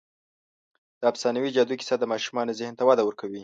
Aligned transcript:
د 0.99 1.01
افسانوي 1.11 1.49
جادو 1.55 1.79
کیسه 1.79 1.95
د 1.99 2.03
ماشومانو 2.13 2.57
ذهن 2.59 2.73
ته 2.79 2.83
وده 2.89 3.03
ورکوي. 3.05 3.39